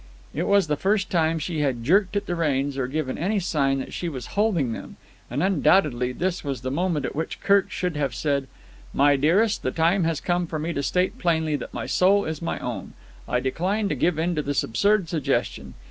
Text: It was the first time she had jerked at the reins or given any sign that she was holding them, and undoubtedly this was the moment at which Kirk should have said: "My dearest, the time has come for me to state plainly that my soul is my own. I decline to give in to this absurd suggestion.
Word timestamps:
It 0.33 0.47
was 0.47 0.65
the 0.65 0.75
first 0.77 1.11
time 1.11 1.37
she 1.37 1.59
had 1.59 1.83
jerked 1.83 2.15
at 2.15 2.25
the 2.25 2.33
reins 2.33 2.75
or 2.75 2.87
given 2.87 3.19
any 3.19 3.37
sign 3.39 3.77
that 3.77 3.93
she 3.93 4.09
was 4.09 4.25
holding 4.33 4.73
them, 4.73 4.95
and 5.29 5.43
undoubtedly 5.43 6.11
this 6.11 6.43
was 6.43 6.61
the 6.61 6.71
moment 6.71 7.05
at 7.05 7.15
which 7.15 7.39
Kirk 7.39 7.69
should 7.69 7.95
have 7.95 8.15
said: 8.15 8.47
"My 8.95 9.15
dearest, 9.15 9.61
the 9.61 9.69
time 9.69 10.03
has 10.05 10.19
come 10.19 10.47
for 10.47 10.57
me 10.57 10.73
to 10.73 10.81
state 10.81 11.19
plainly 11.19 11.55
that 11.55 11.71
my 11.71 11.85
soul 11.85 12.25
is 12.25 12.41
my 12.41 12.57
own. 12.57 12.93
I 13.29 13.39
decline 13.41 13.89
to 13.89 13.95
give 13.95 14.17
in 14.17 14.33
to 14.33 14.41
this 14.41 14.63
absurd 14.63 15.07
suggestion. 15.07 15.75